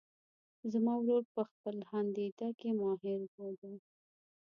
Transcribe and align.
زما 0.71 0.93
ورور 0.99 1.23
په 1.35 1.41
خپلهدنده 1.51 2.47
کې 2.59 2.69
ماهر 2.79 3.19
ده 3.61 3.71